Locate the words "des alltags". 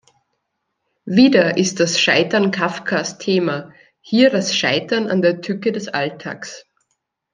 5.71-6.65